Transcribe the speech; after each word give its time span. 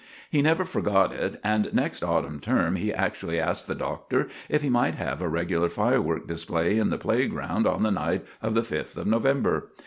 He 0.31 0.41
never 0.41 0.65
forgot 0.65 1.13
it, 1.13 1.39
and 1.43 1.71
next 1.75 2.01
autumn 2.01 2.39
term 2.39 2.75
he 2.75 2.91
actually 2.91 3.39
asked 3.39 3.67
the 3.67 3.75
Doctor 3.75 4.29
if 4.49 4.63
he 4.63 4.67
might 4.71 4.95
have 4.95 5.21
a 5.21 5.29
regular 5.29 5.69
firework 5.69 6.25
display 6.27 6.79
in 6.79 6.89
the 6.89 6.97
playground 6.97 7.67
on 7.67 7.83
the 7.83 7.91
night 7.91 8.25
of 8.41 8.55
the 8.55 8.63
Fifth 8.63 8.97
of 8.97 9.05
November. 9.05 9.69